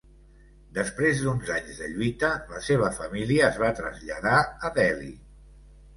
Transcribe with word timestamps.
Després 0.77 1.19
d'uns 1.25 1.51
anys 1.57 1.81
de 1.83 1.89
lluita, 1.91 2.31
la 2.55 2.61
seva 2.69 2.89
família 2.97 3.47
es 3.51 3.61
va 3.65 3.73
traslladar 3.81 4.37
a 4.47 4.73
Delhi. 4.79 5.15